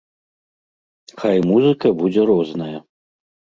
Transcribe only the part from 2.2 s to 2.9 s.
розная.